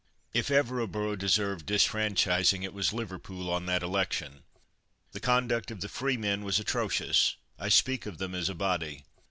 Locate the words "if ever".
0.33-0.79